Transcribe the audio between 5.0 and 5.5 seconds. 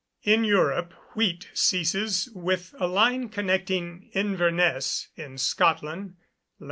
in